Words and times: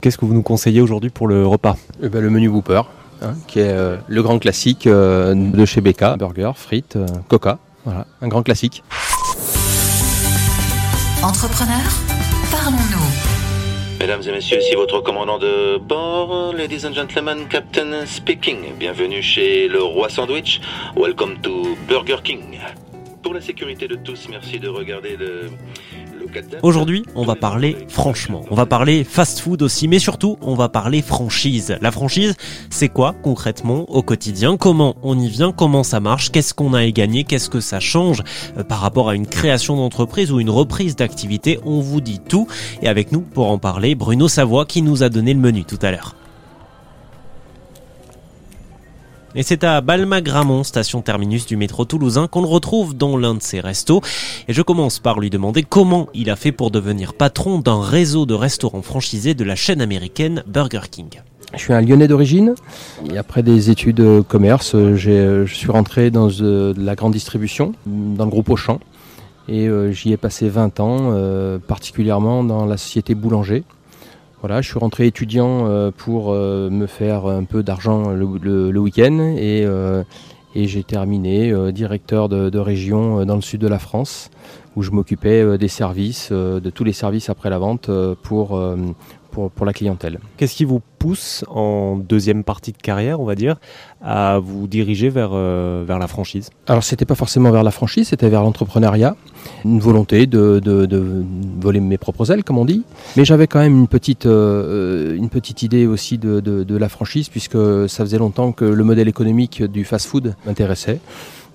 Qu'est-ce 0.00 0.16
que 0.16 0.24
vous 0.24 0.32
nous 0.32 0.42
conseillez 0.42 0.80
aujourd'hui 0.80 1.10
pour 1.10 1.28
le 1.28 1.46
repas 1.46 1.76
eh 2.02 2.08
ben, 2.08 2.22
Le 2.22 2.30
menu 2.30 2.48
Whooper, 2.48 2.82
hein, 3.20 3.34
qui 3.46 3.60
est 3.60 3.68
euh, 3.68 3.98
le 4.08 4.22
grand 4.22 4.38
classique 4.38 4.86
euh, 4.86 5.34
de 5.34 5.64
chez 5.66 5.82
Becca. 5.82 6.16
Burger, 6.16 6.52
frites, 6.54 6.96
euh, 6.96 7.06
coca. 7.28 7.58
Voilà, 7.84 8.06
un 8.22 8.28
grand 8.28 8.42
classique. 8.42 8.82
Entrepreneur, 11.22 11.82
parlons-nous. 12.50 14.00
Mesdames 14.00 14.22
et 14.26 14.32
messieurs, 14.32 14.58
ici 14.60 14.74
votre 14.74 15.00
commandant 15.00 15.38
de 15.38 15.76
bord, 15.76 16.54
ladies 16.54 16.86
and 16.86 16.94
gentlemen, 16.94 17.46
Captain 17.50 18.06
speaking. 18.06 18.56
Bienvenue 18.78 19.20
chez 19.20 19.68
le 19.68 19.82
Roi 19.82 20.08
Sandwich. 20.08 20.62
Welcome 20.96 21.42
to 21.42 21.76
Burger 21.86 22.16
King. 22.24 22.58
Pour 23.22 23.34
la 23.34 23.42
sécurité 23.42 23.86
de 23.86 23.96
tous, 23.96 24.28
merci 24.30 24.58
de 24.58 24.68
regarder 24.68 25.18
le, 25.18 25.50
Aujourd'hui, 26.62 27.04
on 27.14 27.24
va 27.24 27.34
parler 27.34 27.76
franchement. 27.88 28.42
On 28.50 28.54
va 28.54 28.66
parler 28.66 29.04
fast-food 29.04 29.62
aussi, 29.62 29.88
mais 29.88 29.98
surtout, 29.98 30.36
on 30.40 30.54
va 30.54 30.68
parler 30.68 31.02
franchise. 31.02 31.76
La 31.80 31.90
franchise, 31.90 32.34
c'est 32.70 32.88
quoi 32.88 33.14
concrètement 33.22 33.90
au 33.90 34.02
quotidien? 34.02 34.56
Comment 34.56 34.96
on 35.02 35.18
y 35.18 35.28
vient? 35.28 35.52
Comment 35.52 35.82
ça 35.82 36.00
marche? 36.00 36.30
Qu'est-ce 36.30 36.54
qu'on 36.54 36.74
a 36.74 36.80
à 36.80 36.90
gagner? 36.90 37.24
Qu'est-ce 37.24 37.50
que 37.50 37.60
ça 37.60 37.80
change 37.80 38.22
euh, 38.56 38.64
par 38.64 38.80
rapport 38.80 39.08
à 39.08 39.14
une 39.14 39.26
création 39.26 39.76
d'entreprise 39.76 40.32
ou 40.32 40.40
une 40.40 40.50
reprise 40.50 40.96
d'activité? 40.96 41.58
On 41.64 41.80
vous 41.80 42.00
dit 42.00 42.20
tout. 42.20 42.46
Et 42.82 42.88
avec 42.88 43.12
nous, 43.12 43.20
pour 43.20 43.50
en 43.50 43.58
parler, 43.58 43.94
Bruno 43.94 44.28
Savoie 44.28 44.66
qui 44.66 44.82
nous 44.82 45.02
a 45.02 45.08
donné 45.08 45.34
le 45.34 45.40
menu 45.40 45.64
tout 45.64 45.78
à 45.82 45.90
l'heure. 45.90 46.14
Et 49.36 49.44
c'est 49.44 49.62
à 49.62 49.80
Balma-Gramont, 49.80 50.64
station 50.64 51.02
terminus 51.02 51.46
du 51.46 51.56
métro 51.56 51.84
toulousain, 51.84 52.26
qu'on 52.26 52.40
le 52.40 52.48
retrouve 52.48 52.96
dans 52.96 53.16
l'un 53.16 53.34
de 53.34 53.42
ses 53.42 53.60
restos. 53.60 54.00
Et 54.48 54.52
je 54.52 54.60
commence 54.60 54.98
par 54.98 55.20
lui 55.20 55.30
demander 55.30 55.62
comment 55.62 56.08
il 56.14 56.30
a 56.30 56.36
fait 56.36 56.50
pour 56.50 56.72
devenir 56.72 57.14
patron 57.14 57.60
d'un 57.60 57.80
réseau 57.80 58.26
de 58.26 58.34
restaurants 58.34 58.82
franchisés 58.82 59.34
de 59.34 59.44
la 59.44 59.54
chaîne 59.54 59.80
américaine 59.80 60.42
Burger 60.48 60.80
King. 60.90 61.20
Je 61.54 61.58
suis 61.58 61.72
un 61.72 61.80
Lyonnais 61.80 62.08
d'origine. 62.08 62.56
Et 63.12 63.18
après 63.18 63.44
des 63.44 63.70
études 63.70 64.24
commerce, 64.26 64.74
je 64.74 65.44
suis 65.46 65.70
rentré 65.70 66.10
dans 66.10 66.28
euh, 66.40 66.74
la 66.76 66.96
grande 66.96 67.12
distribution, 67.12 67.72
dans 67.86 68.24
le 68.24 68.30
groupe 68.30 68.50
Auchan. 68.50 68.80
Et 69.48 69.68
euh, 69.68 69.92
j'y 69.92 70.12
ai 70.12 70.16
passé 70.16 70.48
20 70.48 70.80
ans, 70.80 71.10
euh, 71.12 71.58
particulièrement 71.58 72.42
dans 72.42 72.66
la 72.66 72.76
société 72.76 73.14
Boulanger. 73.14 73.62
Voilà, 74.40 74.62
je 74.62 74.70
suis 74.70 74.78
rentré 74.78 75.06
étudiant 75.06 75.66
euh, 75.66 75.90
pour 75.94 76.32
euh, 76.32 76.70
me 76.70 76.86
faire 76.86 77.26
un 77.26 77.44
peu 77.44 77.62
d'argent 77.62 78.08
le, 78.08 78.78
week-end 78.78 79.34
et, 79.36 79.64
euh, 79.66 80.02
et 80.54 80.66
j'ai 80.66 80.82
terminé 80.82 81.52
directeur 81.72 82.30
de, 82.30 82.58
région 82.58 83.26
dans 83.26 83.34
le 83.34 83.42
sud 83.42 83.60
de 83.60 83.68
la 83.68 83.78
France 83.78 84.30
où 84.76 84.82
je 84.82 84.92
m'occupais 84.92 85.58
des 85.58 85.68
services, 85.68 86.32
de 86.32 86.70
tous 86.70 86.84
les 86.84 86.92
services 86.94 87.28
après 87.28 87.50
la 87.50 87.58
vente 87.58 87.90
pour, 88.22 88.58
pour, 89.30 89.64
la 89.64 89.72
clientèle. 89.72 90.18
Qu'est-ce 90.36 90.54
qui 90.54 90.64
vous 90.64 90.80
pousse 90.98 91.44
en 91.48 91.96
deuxième 91.96 92.44
partie 92.44 92.72
de 92.72 92.76
carrière, 92.76 93.20
on 93.20 93.24
va 93.24 93.34
dire, 93.34 93.56
à 94.02 94.38
vous 94.38 94.66
diriger 94.66 95.08
vers, 95.08 95.30
euh, 95.32 95.84
vers 95.86 95.98
la 95.98 96.06
franchise? 96.06 96.50
Alors 96.66 96.82
c'était 96.82 97.04
pas 97.04 97.14
forcément 97.14 97.50
vers 97.50 97.62
la 97.62 97.70
franchise, 97.70 98.08
c'était 98.08 98.28
vers 98.28 98.42
l'entrepreneuriat, 98.42 99.16
une 99.64 99.80
volonté 99.80 100.26
de, 100.26 100.60
de, 100.60 101.24
voler 101.60 101.80
mes 101.80 101.98
propres 101.98 102.30
ailes, 102.30 102.44
comme 102.44 102.58
on 102.58 102.64
dit. 102.64 102.82
Mais 103.16 103.24
j'avais 103.24 103.46
quand 103.46 103.60
même 103.60 103.76
une 103.76 103.88
petite, 103.88 104.26
euh, 104.26 105.16
une 105.16 105.28
petite 105.28 105.62
idée 105.62 105.86
aussi 105.86 106.18
de, 106.18 106.40
de 106.40 106.76
la 106.76 106.88
franchise, 106.88 107.28
puisque 107.28 107.58
ça 107.88 108.04
faisait 108.04 108.18
longtemps 108.18 108.52
que 108.52 108.64
le 108.64 108.84
modèle 108.84 109.08
économique 109.08 109.62
du 109.62 109.84
fast-food 109.84 110.34
m'intéressait. 110.46 111.00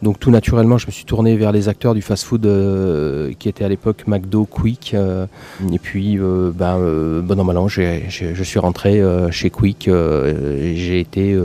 Donc 0.05 0.19
tout 0.19 0.29
naturellement, 0.29 0.77
je 0.77 0.85
me 0.85 0.91
suis 0.91 1.03
tourné 1.03 1.35
vers 1.35 1.51
les 1.51 1.67
acteurs 1.67 1.95
du 1.95 2.03
fast-food 2.03 2.45
euh, 2.45 3.33
qui 3.39 3.49
étaient 3.49 3.65
à 3.65 3.69
l'époque 3.69 4.03
McDo, 4.05 4.45
Quick. 4.45 4.93
Euh, 4.93 5.25
et 5.73 5.79
puis, 5.79 6.19
euh, 6.19 6.51
ben, 6.53 6.77
bon 7.23 7.67
je 7.67 8.43
suis 8.43 8.59
rentré 8.59 9.01
chez 9.31 9.49
Quick. 9.49 9.89
j'ai 9.89 10.99
été 10.99 11.35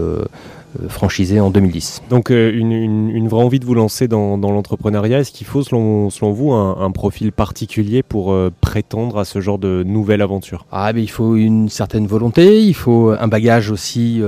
franchisé 0.89 1.41
en 1.41 1.51
2010. 1.51 2.03
Donc 2.11 2.31
euh, 2.31 2.53
une, 2.53 3.29
vraie 3.29 3.43
envie 3.43 3.61
de 3.61 3.67
vous 3.67 3.75
lancer 3.75 4.09
dans, 4.09 4.37
l'entrepreneuriat. 4.37 5.21
Est-ce 5.21 5.33
qu'il 5.33 5.47
faut, 5.47 5.63
selon, 5.63 6.09
vous, 6.09 6.53
un, 6.53 6.91
profil 6.91 7.33
particulier 7.33 8.03
pour 8.03 8.33
euh, 8.33 8.51
prétendre 8.61 9.19
à 9.19 9.25
ce 9.25 9.41
genre 9.41 9.59
de 9.59 9.83
nouvelle 9.85 10.23
aventure? 10.23 10.67
Ah, 10.73 10.93
mais 10.93 11.03
il 11.03 11.11
faut 11.11 11.37
une 11.37 11.69
certaine 11.69 12.07
volonté, 12.07 12.63
il 12.63 12.75
faut 12.75 13.11
un 13.11 13.29
bagage 13.29 13.71
aussi 13.71 14.23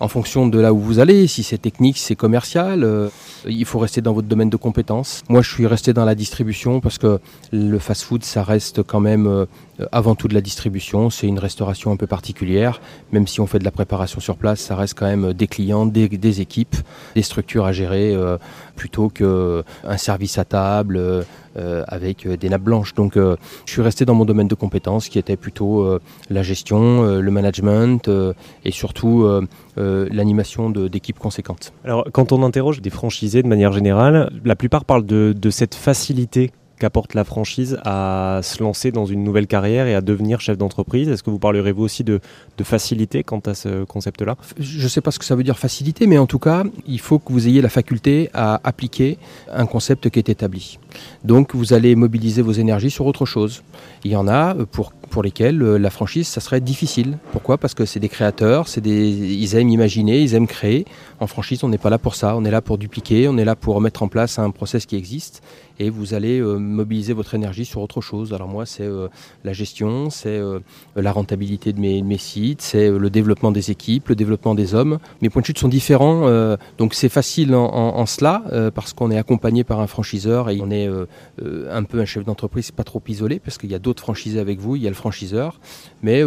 en 0.00 0.08
fonction 0.08 0.46
de 0.46 0.58
là 0.58 0.72
où 0.72 0.78
vous 0.78 0.98
allez. 0.98 1.26
Si 1.26 1.42
c'est 1.42 1.58
technique, 1.58 1.98
si 1.98 2.04
c'est 2.04 2.16
commercial, 2.16 3.10
il 3.46 3.64
faut 3.64 3.78
rester 3.78 4.00
dans 4.00 4.12
votre 4.12 4.28
domaine 4.28 4.50
de 4.50 4.56
compétences. 4.56 5.22
Moi, 5.28 5.42
je 5.42 5.50
suis 5.50 5.66
resté 5.66 5.92
dans 5.92 6.04
la 6.04 6.14
distribution 6.14 6.80
parce 6.80 6.98
que 6.98 7.18
le 7.52 7.78
fast-food, 7.78 8.24
ça 8.24 8.42
reste 8.42 8.82
quand 8.82 9.00
même 9.00 9.46
avant 9.92 10.14
tout 10.14 10.28
de 10.28 10.34
la 10.34 10.40
distribution. 10.40 11.10
C'est 11.10 11.26
une 11.26 11.38
restauration 11.38 11.92
un 11.92 11.96
peu 11.96 12.06
particulière. 12.06 12.80
Même 13.12 13.26
si 13.26 13.40
on 13.40 13.46
fait 13.46 13.58
de 13.58 13.64
la 13.64 13.70
préparation 13.70 14.20
sur 14.20 14.36
place, 14.36 14.60
ça 14.60 14.76
reste 14.76 14.94
quand 14.98 15.06
même 15.06 15.32
des 15.32 15.46
clients 15.46 15.86
des, 15.86 16.40
équipes, 16.40 16.76
des 17.14 17.22
structures 17.22 17.64
à 17.64 17.72
gérer 17.72 18.14
euh, 18.14 18.38
plutôt 18.74 19.08
qu'un 19.08 19.24
euh, 19.24 19.62
service 19.96 20.38
à 20.38 20.44
table 20.44 20.98
euh, 20.98 21.84
avec 21.88 22.28
des 22.28 22.48
nappes 22.48 22.62
blanches. 22.62 22.94
Donc 22.94 23.14
je 23.16 23.36
suis 23.66 23.82
resté 23.82 24.04
dans 24.04 24.14
mon 24.14 24.24
domaine 24.24 24.48
de 24.48 24.54
compétences 24.54 25.08
qui 25.08 25.18
était 25.18 25.36
plutôt 25.36 25.98
la 26.28 26.42
gestion, 26.42 27.02
le 27.18 27.30
management 27.30 28.10
et 28.64 28.70
surtout 28.70 29.26
l'animation 29.76 30.70
d'équipes 30.70 31.18
conséquentes. 31.18 31.72
Alors 31.84 32.06
quand 32.12 32.32
on 32.32 32.42
interroge 32.42 32.82
des 32.82 32.90
franchisés 32.90 33.42
de 33.42 33.48
manière 33.48 33.72
générale, 33.72 34.30
la 34.44 34.56
plupart 34.56 34.84
parlent 34.84 35.06
de 35.06 35.50
cette 35.50 35.74
facilité 35.74 36.52
qu'apporte 36.78 37.14
la 37.14 37.24
franchise 37.24 37.78
à 37.84 38.40
se 38.42 38.62
lancer 38.62 38.92
dans 38.92 39.06
une 39.06 39.24
nouvelle 39.24 39.46
carrière 39.46 39.86
et 39.86 39.94
à 39.94 40.00
devenir 40.00 40.40
chef 40.40 40.58
d'entreprise? 40.58 41.08
Est-ce 41.08 41.22
que 41.22 41.30
vous 41.30 41.38
parlerez 41.38 41.72
vous 41.72 41.82
aussi 41.82 42.04
de, 42.04 42.20
facilité 42.62 43.22
quant 43.22 43.40
à 43.46 43.54
ce 43.54 43.84
concept-là? 43.84 44.36
Je 44.58 44.82
ne 44.82 44.88
sais 44.88 45.00
pas 45.00 45.10
ce 45.10 45.18
que 45.18 45.24
ça 45.24 45.36
veut 45.36 45.44
dire 45.44 45.58
facilité, 45.58 46.06
mais 46.06 46.18
en 46.18 46.26
tout 46.26 46.38
cas, 46.38 46.64
il 46.86 47.00
faut 47.00 47.18
que 47.18 47.32
vous 47.32 47.48
ayez 47.48 47.60
la 47.60 47.68
faculté 47.68 48.30
à 48.34 48.60
appliquer 48.64 49.18
un 49.52 49.66
concept 49.66 50.10
qui 50.10 50.18
est 50.18 50.28
établi. 50.28 50.78
Donc 51.24 51.54
vous 51.54 51.72
allez 51.72 51.94
mobiliser 51.94 52.42
vos 52.42 52.52
énergies 52.52 52.90
sur 52.90 53.06
autre 53.06 53.26
chose. 53.26 53.62
Il 54.04 54.10
y 54.10 54.16
en 54.16 54.28
a 54.28 54.54
pour, 54.54 54.92
pour 55.10 55.22
lesquels 55.22 55.62
euh, 55.62 55.78
la 55.78 55.90
franchise, 55.90 56.28
ça 56.28 56.40
serait 56.40 56.60
difficile. 56.60 57.18
Pourquoi? 57.32 57.58
Parce 57.58 57.74
que 57.74 57.84
c'est 57.84 58.00
des 58.00 58.08
créateurs, 58.08 58.68
c'est 58.68 58.80
des, 58.80 59.08
ils 59.08 59.54
aiment 59.56 59.70
imaginer, 59.70 60.20
ils 60.20 60.34
aiment 60.34 60.46
créer. 60.46 60.84
En 61.20 61.26
franchise, 61.26 61.64
on 61.64 61.68
n'est 61.68 61.78
pas 61.78 61.90
là 61.90 61.98
pour 61.98 62.14
ça. 62.14 62.36
On 62.36 62.44
est 62.44 62.50
là 62.50 62.60
pour 62.60 62.78
dupliquer, 62.78 63.28
on 63.28 63.38
est 63.38 63.44
là 63.44 63.56
pour 63.56 63.80
mettre 63.80 64.02
en 64.02 64.08
place 64.08 64.38
un 64.38 64.50
process 64.50 64.86
qui 64.86 64.96
existe 64.96 65.42
et 65.78 65.90
vous 65.90 66.14
allez 66.14 66.38
euh, 66.40 66.56
mobiliser 66.56 67.12
votre 67.12 67.34
énergie 67.34 67.66
sur 67.66 67.82
autre 67.82 68.00
chose. 68.00 68.32
Alors 68.32 68.48
moi, 68.48 68.64
c'est 68.64 68.84
euh, 68.84 69.08
la 69.44 69.52
gestion, 69.52 70.10
c'est 70.10 70.40
la 70.96 71.12
rentabilité 71.12 71.72
de 71.72 71.80
mes, 71.80 72.18
sites, 72.18 72.62
c'est 72.62 72.90
le 72.90 73.10
développement 73.10 73.52
des 73.52 73.70
équipes, 73.70 74.08
le 74.08 74.14
développement 74.14 74.54
des 74.54 74.74
hommes. 74.74 74.98
Mes 75.22 75.28
points 75.28 75.42
de 75.42 75.46
chute 75.46 75.58
sont 75.58 75.68
différents, 75.68 76.28
donc 76.78 76.94
c'est 76.94 77.08
facile 77.08 77.54
en, 77.54 77.66
en, 77.66 78.06
cela 78.06 78.42
parce 78.74 78.92
qu'on 78.92 79.10
est 79.10 79.18
accompagné 79.18 79.64
par 79.64 79.80
un 79.80 79.86
franchiseur 79.86 80.50
et 80.50 80.60
on 80.60 80.70
est 80.70 80.88
un 81.38 81.82
peu 81.84 82.00
un 82.00 82.04
chef 82.04 82.24
d'entreprise 82.24 82.70
pas 82.70 82.84
trop 82.84 83.02
isolé 83.08 83.38
parce 83.38 83.58
qu'il 83.58 83.70
y 83.70 83.74
a 83.74 83.78
d'autres 83.78 84.02
franchisés 84.02 84.40
avec 84.40 84.58
vous, 84.58 84.76
il 84.76 84.82
y 84.82 84.86
a 84.86 84.90
le 84.90 84.95
franchiseur, 84.96 85.60
mais 86.02 86.22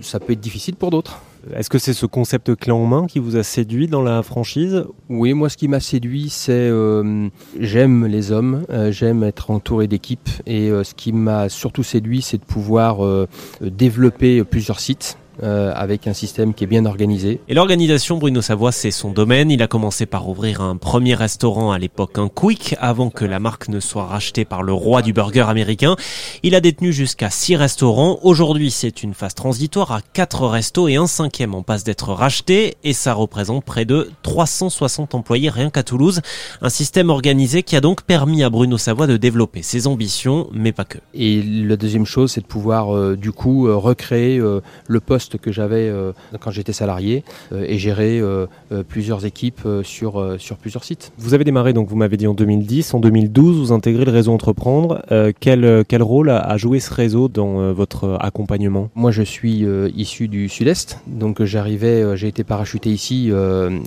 ça 0.00 0.20
peut 0.20 0.32
être 0.32 0.40
difficile 0.40 0.76
pour 0.76 0.90
d'autres. 0.90 1.20
Est-ce 1.54 1.68
que 1.68 1.78
c'est 1.78 1.92
ce 1.92 2.06
concept 2.06 2.54
clé 2.54 2.70
en 2.70 2.86
main 2.86 3.06
qui 3.06 3.18
vous 3.18 3.36
a 3.36 3.42
séduit 3.42 3.88
dans 3.88 4.02
la 4.02 4.22
franchise? 4.22 4.84
Oui, 5.08 5.34
moi 5.34 5.48
ce 5.48 5.56
qui 5.56 5.66
m'a 5.66 5.80
séduit, 5.80 6.28
c'est 6.30 6.52
euh, 6.52 7.28
j'aime 7.58 8.06
les 8.06 8.30
hommes, 8.30 8.64
euh, 8.70 8.92
j'aime 8.92 9.24
être 9.24 9.50
entouré 9.50 9.88
d'équipes 9.88 10.28
et 10.46 10.70
euh, 10.70 10.84
ce 10.84 10.94
qui 10.94 11.12
m'a 11.12 11.48
surtout 11.48 11.82
séduit, 11.82 12.22
c'est 12.22 12.38
de 12.38 12.44
pouvoir 12.44 13.26
développer 13.60 14.44
plusieurs 14.44 14.78
sites 14.78 15.16
euh, 15.42 15.72
avec 15.74 16.06
un 16.06 16.12
système 16.12 16.52
qui 16.52 16.64
est 16.64 16.66
bien 16.66 16.84
organisé. 16.84 17.40
Et 17.48 17.54
l'organisation, 17.54 18.18
Bruno 18.18 18.42
Savoie, 18.42 18.70
c'est 18.70 18.90
son 18.90 19.12
domaine. 19.12 19.50
Il 19.50 19.62
a 19.62 19.66
commencé 19.66 20.04
par 20.04 20.28
ouvrir 20.28 20.60
un 20.60 20.76
premier 20.76 21.14
restaurant 21.14 21.72
à 21.72 21.78
l'époque, 21.78 22.18
un 22.18 22.28
Quick, 22.28 22.76
avant 22.80 23.08
que 23.08 23.24
la 23.24 23.40
marque 23.40 23.68
ne 23.68 23.80
soit 23.80 24.04
rachetée 24.04 24.44
par 24.44 24.62
le 24.62 24.74
roi 24.74 25.00
du 25.00 25.14
burger 25.14 25.46
américain. 25.48 25.96
Il 26.42 26.54
a 26.54 26.60
détenu 26.60 26.92
jusqu'à 26.92 27.30
six 27.30 27.56
restaurants. 27.56 28.18
Aujourd'hui, 28.22 28.70
c'est 28.70 29.02
une 29.02 29.14
phase 29.14 29.34
transitoire 29.34 29.92
à 29.92 30.00
quatre 30.02 30.46
restos 30.46 30.88
et 30.88 30.96
un 30.96 31.06
cinquième 31.06 31.54
en 31.54 31.62
passe 31.62 31.82
d'être 31.82 32.12
racheté 32.12 32.76
et 32.84 32.92
ça 32.92 33.14
représente 33.14 33.64
près 33.64 33.86
de 33.86 34.10
360 34.22 35.14
employés 35.14 35.48
rien 35.48 35.70
qu'à 35.70 35.82
Toulouse. 35.82 36.20
Un 36.60 36.68
système 36.68 37.08
organisé 37.08 37.62
qui 37.62 37.74
a 37.74 37.80
donc 37.80 38.02
permis 38.02 38.42
à 38.42 38.50
Bruno 38.50 38.76
Savoie 38.76 39.06
de 39.06 39.16
développer 39.16 39.62
ses 39.62 39.86
ambitions, 39.86 40.50
mais 40.52 40.72
pas 40.72 40.84
que. 40.84 40.98
Et 41.14 41.42
la 41.42 41.76
deuxième 41.76 42.04
chose, 42.06 42.32
c'est 42.32 42.42
de 42.42 42.46
pouvoir 42.46 42.94
euh, 42.94 43.16
du 43.16 43.32
coup 43.32 43.66
euh, 43.66 43.76
recréer 43.76 44.42
le 44.86 45.00
poste 45.00 45.21
que 45.36 45.52
j'avais 45.52 45.88
euh, 45.88 46.12
quand 46.40 46.50
j'étais 46.50 46.72
salarié 46.72 47.24
euh, 47.52 47.64
et 47.66 47.78
gérer 47.78 48.20
euh, 48.20 48.46
plusieurs 48.88 49.24
équipes 49.24 49.66
sur, 49.82 50.36
sur 50.38 50.56
plusieurs 50.56 50.84
sites. 50.84 51.12
Vous 51.18 51.34
avez 51.34 51.44
démarré, 51.44 51.72
donc 51.72 51.88
vous 51.88 51.96
m'avez 51.96 52.16
dit 52.16 52.26
en 52.26 52.34
2010, 52.34 52.94
en 52.94 53.00
2012, 53.00 53.58
vous 53.58 53.72
intégrez 53.72 54.04
le 54.04 54.10
réseau 54.10 54.32
Entreprendre. 54.32 55.02
quel, 55.40 55.84
quel 55.86 56.02
rôle 56.02 56.30
a, 56.30 56.56
joué 56.56 56.80
ce 56.80 56.92
réseau 56.92 57.28
dans 57.28 57.72
votre 57.72 58.16
accompagnement? 58.20 58.88
Moi, 58.94 59.10
je 59.10 59.22
suis 59.22 59.66
issu 59.94 60.28
du 60.28 60.48
Sud-Est, 60.48 61.00
donc 61.06 61.42
j'arrivais, 61.44 62.16
j'ai 62.16 62.28
été 62.28 62.44
parachuté 62.44 62.90
ici, 62.90 63.30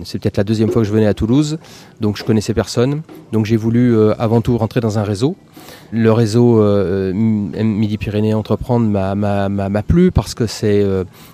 c'est 0.04 0.20
peut-être 0.20 0.38
la 0.38 0.44
deuxième 0.44 0.70
fois 0.70 0.84
que 0.84 0.88
je 0.88 0.94
venais 0.94 1.08
à 1.08 1.14
Toulouse, 1.14 1.58
donc 2.00 2.18
je 2.18 2.24
connaissais 2.24 2.54
personne. 2.54 3.02
Donc 3.32 3.46
j'ai 3.46 3.58
voulu 3.58 3.98
avant 4.20 4.42
tout 4.42 4.58
rentrer 4.58 4.82
dans 4.82 5.00
un 5.00 5.04
réseau. 5.04 5.36
Le 5.92 6.12
réseau 6.12 6.62
Midi-Pyrénées 7.14 8.34
Entreprendre 8.34 8.88
m'a 8.88 9.84
plu 9.84 10.12
parce 10.12 10.34
que 10.36 10.46
c'est 10.46 10.86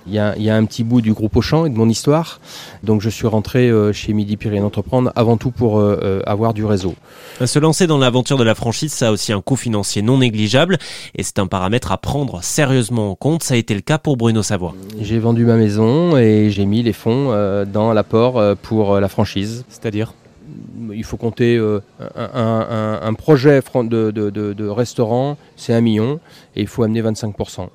il 0.07 0.13
y, 0.13 0.19
a, 0.19 0.35
il 0.35 0.43
y 0.43 0.49
a 0.49 0.55
un 0.55 0.65
petit 0.65 0.83
bout 0.83 1.01
du 1.01 1.13
groupe 1.13 1.35
Auchan 1.35 1.65
et 1.65 1.69
de 1.69 1.75
mon 1.77 1.87
histoire. 1.89 2.39
Donc 2.83 3.01
je 3.01 3.09
suis 3.09 3.27
rentré 3.27 3.69
euh, 3.69 3.93
chez 3.93 4.13
Midi 4.13 4.37
Pyrénées 4.37 4.65
Entreprendre 4.65 5.11
avant 5.15 5.37
tout 5.37 5.51
pour 5.51 5.79
euh, 5.79 5.99
euh, 6.03 6.21
avoir 6.25 6.53
du 6.53 6.65
réseau. 6.65 6.95
Se 7.45 7.59
lancer 7.59 7.87
dans 7.87 7.97
l'aventure 7.97 8.37
de 8.37 8.43
la 8.43 8.55
franchise, 8.55 8.91
ça 8.93 9.09
a 9.09 9.11
aussi 9.11 9.31
un 9.33 9.41
coût 9.41 9.55
financier 9.55 10.01
non 10.01 10.17
négligeable 10.19 10.77
et 11.15 11.23
c'est 11.23 11.39
un 11.39 11.47
paramètre 11.47 11.91
à 11.91 11.97
prendre 11.97 12.43
sérieusement 12.43 13.11
en 13.11 13.15
compte. 13.15 13.43
Ça 13.43 13.53
a 13.53 13.57
été 13.57 13.73
le 13.73 13.81
cas 13.81 13.97
pour 13.97 14.17
Bruno 14.17 14.43
Savoie. 14.43 14.73
J'ai 14.99 15.19
vendu 15.19 15.45
ma 15.45 15.55
maison 15.55 16.17
et 16.17 16.49
j'ai 16.49 16.65
mis 16.65 16.83
les 16.83 16.93
fonds 16.93 17.27
euh, 17.31 17.65
dans 17.65 17.93
l'apport 17.93 18.41
pour 18.61 18.99
la 18.99 19.07
franchise. 19.07 19.65
C'est-à-dire? 19.69 20.13
Il 20.93 21.03
faut 21.05 21.15
compter 21.15 21.55
euh, 21.55 21.79
un, 22.15 22.29
un- 22.33 22.67
un- 22.69 22.99
un 23.07 23.13
projet 23.13 23.61
fran- 23.61 23.83
de, 23.85 24.11
de- 24.11 24.29
de- 24.29 24.51
de 24.53 24.67
restaurant, 24.67 25.37
c'est 25.55 25.73
un 25.73 25.79
million 25.79 26.19
et 26.55 26.61
il 26.61 26.67
faut 26.67 26.83
amener 26.83 27.01
25%. 27.01 27.69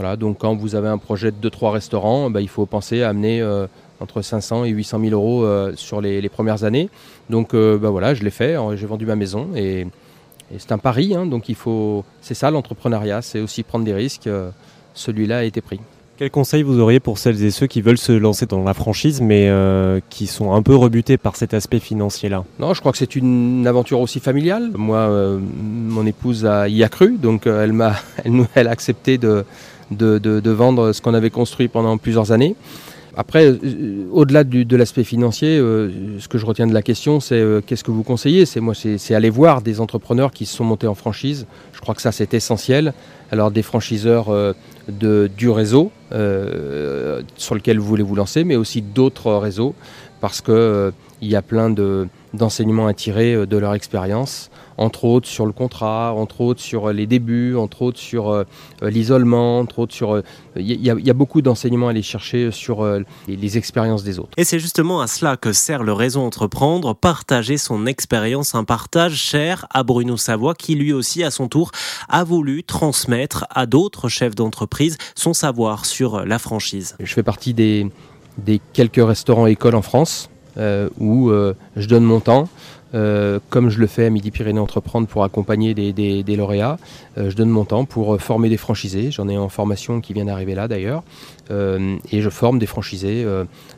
Voilà, 0.00 0.16
donc 0.16 0.38
quand 0.38 0.56
vous 0.56 0.76
avez 0.76 0.88
un 0.88 0.96
projet 0.96 1.30
de 1.30 1.46
2-3 1.50 1.72
restaurants, 1.72 2.30
bah, 2.30 2.40
il 2.40 2.48
faut 2.48 2.64
penser 2.64 3.02
à 3.02 3.10
amener 3.10 3.42
euh, 3.42 3.66
entre 4.00 4.22
500 4.22 4.64
et 4.64 4.70
800 4.70 4.98
000 4.98 5.12
euros 5.12 5.44
euh, 5.44 5.72
sur 5.76 6.00
les, 6.00 6.22
les 6.22 6.28
premières 6.30 6.64
années. 6.64 6.88
Donc 7.28 7.52
euh, 7.52 7.76
bah, 7.76 7.90
voilà, 7.90 8.14
je 8.14 8.24
l'ai 8.24 8.30
fait, 8.30 8.56
euh, 8.56 8.76
j'ai 8.76 8.86
vendu 8.86 9.04
ma 9.04 9.14
maison 9.14 9.48
et, 9.54 9.80
et 9.80 10.56
c'est 10.56 10.72
un 10.72 10.78
pari, 10.78 11.14
hein, 11.14 11.26
donc 11.26 11.50
il 11.50 11.54
faut, 11.54 12.02
c'est 12.22 12.32
ça 12.32 12.50
l'entrepreneuriat, 12.50 13.20
c'est 13.20 13.40
aussi 13.40 13.62
prendre 13.62 13.84
des 13.84 13.92
risques. 13.92 14.26
Celui-là 14.94 15.40
a 15.40 15.42
été 15.44 15.60
pris. 15.60 15.80
Quel 16.16 16.30
conseil 16.30 16.62
vous 16.62 16.80
auriez 16.80 16.98
pour 17.00 17.18
celles 17.18 17.42
et 17.44 17.50
ceux 17.50 17.66
qui 17.66 17.82
veulent 17.82 17.98
se 17.98 18.12
lancer 18.12 18.46
dans 18.46 18.62
la 18.64 18.72
franchise 18.74 19.20
mais 19.20 19.48
euh, 19.50 20.00
qui 20.08 20.26
sont 20.26 20.54
un 20.54 20.62
peu 20.62 20.74
rebutés 20.76 21.18
par 21.18 21.36
cet 21.36 21.52
aspect 21.52 21.78
financier-là? 21.78 22.44
Non, 22.58 22.72
je 22.72 22.80
crois 22.80 22.92
que 22.92 22.98
c'est 22.98 23.16
une 23.16 23.66
aventure 23.66 24.00
aussi 24.00 24.18
familiale. 24.20 24.70
Moi, 24.74 24.96
euh, 24.98 25.38
mon 25.38 26.06
épouse 26.06 26.46
a, 26.46 26.68
y 26.68 26.82
a 26.84 26.88
cru, 26.88 27.18
donc 27.18 27.46
euh, 27.46 27.62
elle 27.64 27.74
m'a, 27.74 27.96
elle, 28.24 28.32
nous- 28.32 28.46
elle 28.54 28.68
a 28.68 28.70
accepté 28.70 29.16
de, 29.18 29.44
de, 29.90 30.50
vendre 30.50 30.92
ce 30.92 31.00
qu'on 31.00 31.14
avait 31.14 31.30
construit 31.30 31.68
pendant 31.68 31.96
plusieurs 31.98 32.32
années. 32.32 32.56
Après, 33.16 33.46
euh, 33.46 34.06
au-delà 34.12 34.44
de 34.44 34.76
l'aspect 34.76 35.02
financier, 35.04 35.58
euh, 35.58 36.18
ce 36.20 36.28
que 36.28 36.38
je 36.38 36.46
retiens 36.46 36.66
de 36.66 36.74
la 36.74 36.82
question, 36.82 37.18
c'est 37.18 37.34
euh, 37.34 37.60
qu'est-ce 37.60 37.82
que 37.82 37.90
vous 37.90 38.04
conseillez? 38.04 38.46
C'est 38.46 38.60
moi, 38.60 38.74
c'est 38.74 39.14
aller 39.14 39.30
voir 39.30 39.62
des 39.62 39.80
entrepreneurs 39.80 40.30
qui 40.30 40.46
se 40.46 40.56
sont 40.56 40.64
montés 40.64 40.86
en 40.86 40.94
franchise. 40.94 41.46
Je 41.72 41.80
crois 41.80 41.94
que 41.94 42.02
ça, 42.02 42.12
c'est 42.12 42.34
essentiel. 42.34 42.94
Alors, 43.32 43.50
des 43.50 43.62
franchiseurs 43.62 44.54
du 44.88 45.50
réseau 45.50 45.90
sur 47.36 47.54
lequel 47.54 47.78
vous 47.78 47.86
voulez 47.86 48.02
vous 48.02 48.16
lancer, 48.16 48.44
mais 48.44 48.56
aussi 48.56 48.82
d'autres 48.82 49.32
réseaux, 49.34 49.74
parce 50.20 50.40
que 50.40 50.52
euh, 50.52 50.90
il 51.20 51.28
y 51.28 51.36
a 51.36 51.42
plein 51.42 51.70
de 51.70 52.08
d'enseignements 52.32 52.86
à 52.86 52.94
tirer 52.94 53.44
de 53.44 53.56
leur 53.56 53.74
expérience, 53.74 54.50
entre 54.80 55.04
autres 55.04 55.28
sur 55.28 55.46
le 55.46 55.52
contrat, 55.52 56.12
entre 56.16 56.40
autres 56.40 56.60
sur 56.60 56.88
euh, 56.88 56.92
les 56.92 57.06
débuts, 57.06 57.54
entre 57.54 57.82
autres 57.82 57.98
sur 57.98 58.30
euh, 58.30 58.44
euh, 58.82 58.90
l'isolement, 58.90 59.60
entre 59.60 59.78
autres 59.80 59.94
sur... 59.94 60.22
Il 60.56 60.66
y, 60.66 60.90
a- 60.90 60.94
il 60.98 61.06
y 61.06 61.10
a 61.10 61.14
beaucoup 61.14 61.42
d'enseignements 61.42 61.86
à 61.86 61.90
aller 61.90 62.02
chercher 62.02 62.50
sur 62.50 62.84
les, 63.28 63.36
les 63.36 63.58
expériences 63.58 64.02
des 64.02 64.18
autres. 64.18 64.30
Et 64.36 64.44
c'est 64.44 64.58
justement 64.58 65.00
à 65.00 65.06
cela 65.06 65.36
que 65.36 65.52
sert 65.52 65.82
le 65.84 65.92
réseau 65.92 66.22
Entreprendre, 66.22 66.94
partager 66.94 67.56
son 67.58 67.86
expérience, 67.86 68.54
un 68.54 68.64
partage 68.64 69.14
cher 69.14 69.66
à 69.70 69.82
Bruno 69.84 70.16
Savoie 70.16 70.54
qui 70.54 70.74
lui 70.74 70.92
aussi 70.92 71.22
à 71.22 71.30
son 71.30 71.46
tour 71.48 71.70
a 72.08 72.24
voulu 72.24 72.64
transmettre 72.64 73.46
à 73.50 73.66
d'autres 73.66 74.08
chefs 74.08 74.34
d'entreprise 74.34 74.96
son 75.14 75.34
savoir 75.34 75.84
sur 75.86 76.24
la 76.24 76.38
franchise. 76.38 76.96
Je 77.00 77.12
fais 77.14 77.22
partie 77.22 77.54
des, 77.54 77.86
des 78.38 78.60
quelques 78.72 79.04
restaurants 79.06 79.46
écoles 79.46 79.74
en 79.76 79.82
France 79.82 80.30
euh, 80.56 80.88
où 80.98 81.30
euh, 81.30 81.54
je 81.76 81.86
donne 81.86 82.04
mon 82.04 82.20
temps. 82.20 82.48
Euh, 82.94 83.38
comme 83.50 83.68
je 83.70 83.78
le 83.78 83.86
fais 83.86 84.06
à 84.06 84.10
Midi-Pyrénées 84.10 84.60
Entreprendre 84.60 85.06
pour 85.06 85.24
accompagner 85.24 85.74
des, 85.74 85.92
des- 85.92 86.22
des 86.22 86.36
lauréats, 86.36 86.78
euh, 87.18 87.30
je 87.30 87.36
donne 87.36 87.48
mon 87.50 87.64
temps 87.64 87.84
pour 87.84 88.14
euh, 88.14 88.18
former 88.18 88.48
des 88.48 88.56
franchisés. 88.56 89.10
J'en 89.10 89.28
ai 89.28 89.36
en 89.36 89.48
formation 89.48 90.00
qui 90.00 90.12
vient 90.12 90.24
d'arriver 90.26 90.54
là 90.54 90.68
d'ailleurs. 90.68 91.02
Euh, 91.50 91.96
et 92.12 92.20
je 92.22 92.30
forme 92.30 92.60
des 92.60 92.66
franchisés 92.66 93.26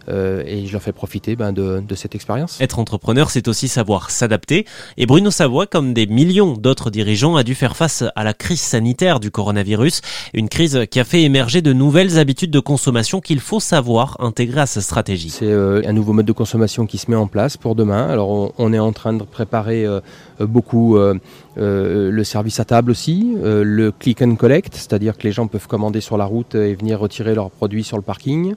et 0.09 0.67
je 0.67 0.73
leur 0.73 0.83
fais 0.83 0.93
profiter 0.93 1.37
ben, 1.37 1.53
de, 1.55 1.81
de 1.87 1.95
cette 1.95 2.15
expérience. 2.15 2.61
Être 2.61 2.79
entrepreneur, 2.79 3.31
c'est 3.31 3.49
aussi 3.49 3.67
savoir 3.67 4.11
s'adapter. 4.11 4.67
Et 4.99 5.07
Bruno 5.07 5.31
Savoie, 5.31 5.67
comme 5.67 5.95
des 5.95 6.07
millions 6.07 6.53
d'autres 6.53 6.91
dirigeants, 6.91 7.35
a 7.37 7.43
dû 7.45 7.55
faire 7.55 7.75
face 7.75 8.05
à 8.15 8.25
la 8.25 8.35
crise 8.35 8.61
sanitaire 8.61 9.21
du 9.21 9.31
coronavirus. 9.31 10.03
Une 10.35 10.51
crise 10.51 10.81
qui 10.91 11.01
a 11.01 11.05
fait 11.05 11.23
émerger 11.23 11.63
de 11.63 11.73
nouvelles 11.73 12.19
habitudes 12.19 12.51
de 12.51 12.61
consommation 12.61 13.23
qu'il 13.23 13.41
faut 13.41 13.61
savoir 13.61 14.19
intégrer 14.21 14.61
à 14.61 14.67
sa 14.67 14.83
stratégie. 14.83 15.31
C'est 15.31 15.51
un 15.51 15.93
nouveau 15.95 16.13
mode 16.13 16.27
de 16.27 16.33
consommation 16.33 16.85
qui 16.85 16.99
se 16.99 17.11
met 17.11 17.17
en 17.17 17.27
place 17.27 17.57
pour 17.57 17.75
demain. 17.75 18.07
Alors 18.07 18.29
on, 18.29 18.53
on 18.59 18.73
est 18.75 18.79
en 18.79 18.93
train 18.93 19.02
de 19.13 19.25
préparer 19.25 19.85
euh, 19.85 20.01
euh, 20.41 20.47
beaucoup 20.47 20.97
euh, 20.97 21.19
le 21.57 22.25
service 22.25 22.61
à 22.61 22.65
table 22.65 22.91
aussi, 22.93 23.37
le 23.43 23.91
click 23.91 24.23
and 24.23 24.37
collect, 24.37 24.75
c'est-à-dire 24.75 25.17
que 25.17 25.25
les 25.25 25.33
gens 25.33 25.49
peuvent 25.49 25.67
commander 25.67 26.01
sur 26.01 26.17
la 26.17 26.25
route 26.25 26.55
et 26.55 26.75
venir 26.75 27.01
retirer 27.01 27.35
leurs 27.35 27.51
produits 27.51 27.85
sur 27.85 27.97
le 27.97 28.03
parking. 28.03 28.55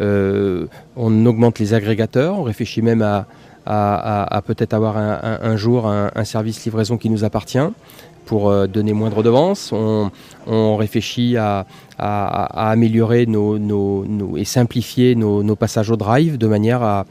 On 0.00 1.26
augmente 1.26 1.58
les 1.58 1.74
agrégateurs, 1.74 2.38
on 2.38 2.42
réfléchit 2.42 2.82
même 2.82 3.02
à, 3.02 4.42
peut-être 4.46 4.74
avoir 4.74 4.96
un, 4.96 5.56
jour 5.56 5.88
un 5.88 6.24
service 6.24 6.64
livraison 6.64 6.98
qui 6.98 7.10
nous 7.10 7.24
appartient 7.24 7.58
pour 8.26 8.50
euh, 8.50 8.66
donner 8.66 8.92
moins 8.92 9.08
de 9.10 9.14
redevances. 9.14 9.72
On, 9.72 10.10
on 10.46 10.76
réfléchit 10.76 11.36
à, 11.36 11.66
à- 11.98 12.66
à 12.66 12.70
améliorer 12.70 13.24
nos, 13.26 13.58
nos- 13.58 14.04
nos- 14.04 14.36
et 14.36 14.44
simplifier 14.44 15.14
nos, 15.14 15.42
nos 15.42 15.56
passages 15.56 15.90
au 15.90 15.96
drive 15.96 16.36
de 16.36 16.46
manière 16.46 16.82
à, 16.82 17.04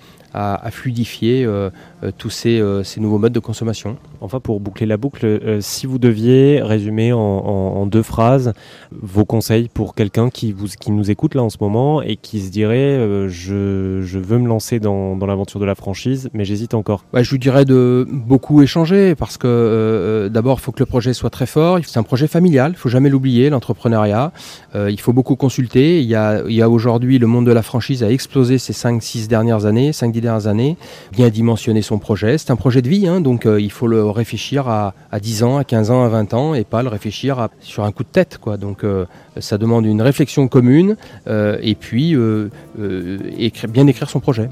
fluidifier 0.70 1.46
euh, 1.46 1.70
euh, 2.04 2.12
tous 2.18 2.30
ces, 2.30 2.62
ces 2.84 3.00
nouveaux 3.00 3.20
modes 3.20 3.32
de 3.32 3.40
consommation. 3.40 3.96
Enfin, 4.20 4.42
pour 4.42 4.60
boucler 4.60 4.86
la 4.86 4.98
boucle, 4.98 5.26
euh, 5.26 5.60
si 5.62 5.86
vous 5.88 5.98
deviez 5.98 6.62
résumer 6.62 7.14
en, 7.14 7.20
en- 7.20 7.82
en 7.82 7.86
deux 7.86 8.04
phrases 8.04 8.52
vos 8.92 9.24
conseils 9.24 9.70
pour 9.74 9.96
quelqu'un 9.96 10.30
qui, 10.30 10.52
vous, 10.52 10.68
qui 10.78 10.92
nous 10.92 11.10
écoute 11.10 11.36
là 11.36 11.42
en 11.44 11.50
ce 11.50 11.56
moment 11.62 12.02
et 12.02 12.18
qui 12.18 12.42
se 12.42 12.52
dirait 12.52 12.76
euh, 12.98 13.30
je, 13.30 14.02
je 14.04 14.20
veux 14.20 14.38
me 14.38 14.48
lancer 14.50 14.82
dans, 14.82 15.16
dans 15.16 15.26
l'aventure 15.26 15.62
de 15.62 15.66
la 15.66 15.76
franchise, 15.76 16.30
mais 16.34 16.44
j'hésite 16.44 16.74
encore. 16.74 17.06
Ouais, 17.14 17.24
je 17.24 17.30
vous 17.30 17.38
dirais 17.38 17.64
de 17.64 18.06
beaucoup 18.12 18.62
échanger 18.62 19.16
parce 19.16 19.38
que 19.38 20.30
d'abord, 20.30 20.58
il 20.60 20.64
faut 20.64 20.74
que 20.74 20.80
le 20.82 20.86
projet 20.86 21.05
soit 21.14 21.30
très 21.30 21.46
fort. 21.46 21.80
C'est 21.84 22.00
un 22.00 22.04
projet 22.04 22.28
familial, 22.28 22.72
il 22.74 22.78
faut 22.78 22.90
jamais 22.90 23.10
l'oublier, 23.10 23.50
l'entrepreneuriat. 23.50 24.32
Euh, 24.76 24.92
il 24.92 25.00
faut 25.00 25.14
beaucoup 25.14 25.36
consulter. 25.36 26.02
Il 26.02 26.08
y 26.08 26.16
a, 26.16 26.70
aujourd'hui, 26.70 27.20
le 27.20 27.28
monde 27.28 27.46
de 27.46 27.52
la 27.52 27.62
franchise 27.62 28.04
a 28.04 28.10
explosé 28.10 28.58
ces 28.58 28.74
5-6 28.74 29.28
dernières 29.28 29.66
années, 29.66 29.92
5-10 29.92 30.20
dernières 30.20 30.48
années. 30.48 30.78
Bien 31.12 31.30
dimensionner 31.30 31.82
son 31.82 32.00
projet. 32.00 32.38
C'est 32.38 32.52
un 32.52 32.56
projet 32.56 32.82
de 32.82 32.90
vie, 32.90 33.08
hein, 33.08 33.22
donc 33.22 33.46
euh, 33.46 33.60
il 33.60 33.72
faut 33.72 33.88
le 33.88 34.06
réfléchir 34.06 34.68
à, 34.68 34.94
à 35.12 35.20
10 35.20 35.44
ans, 35.44 35.58
à 35.58 35.64
15 35.64 35.92
ans, 35.92 36.04
à 36.04 36.10
20 36.10 36.34
ans 36.34 36.54
et 36.54 36.64
pas 36.64 36.84
le 36.84 36.90
réfléchir 36.90 37.50
sur 37.60 37.84
un 37.84 37.92
coup 37.92 38.04
de 38.04 38.10
tête. 38.10 38.40
Donc 38.60 38.84
euh, 38.84 39.06
ça 39.40 39.58
demande 39.58 39.86
une 39.86 40.02
réflexion 40.02 40.48
commune 40.48 40.96
et 41.28 41.76
puis 41.76 42.16
bien 43.70 43.88
écrire 43.88 44.10
son 44.10 44.20
projet. 44.20 44.50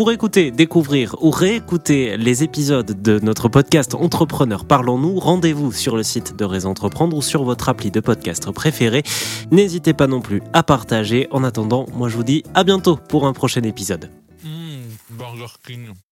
Pour 0.00 0.12
écouter, 0.12 0.50
découvrir 0.50 1.14
ou 1.20 1.28
réécouter 1.30 2.16
les 2.16 2.42
épisodes 2.42 3.02
de 3.02 3.18
notre 3.18 3.50
podcast 3.50 3.94
Entrepreneur 3.94 4.64
Parlons-nous, 4.64 5.20
rendez-vous 5.20 5.72
sur 5.72 5.94
le 5.94 6.02
site 6.02 6.34
de 6.36 6.46
Réseau 6.46 6.70
Entreprendre 6.70 7.14
ou 7.14 7.20
sur 7.20 7.44
votre 7.44 7.68
appli 7.68 7.90
de 7.90 8.00
podcast 8.00 8.50
préféré. 8.50 9.02
N'hésitez 9.50 9.92
pas 9.92 10.06
non 10.06 10.22
plus 10.22 10.40
à 10.54 10.62
partager. 10.62 11.28
En 11.32 11.44
attendant, 11.44 11.84
moi 11.92 12.08
je 12.08 12.16
vous 12.16 12.24
dis 12.24 12.44
à 12.54 12.64
bientôt 12.64 12.96
pour 12.96 13.26
un 13.26 13.34
prochain 13.34 13.60
épisode. 13.60 14.10
Mmh. 14.42 16.08